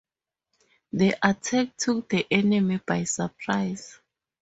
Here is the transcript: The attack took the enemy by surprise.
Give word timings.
The 0.91 1.13
attack 1.21 1.77
took 1.77 2.09
the 2.09 2.25
enemy 2.31 2.79
by 2.83 3.03
surprise. 3.03 3.99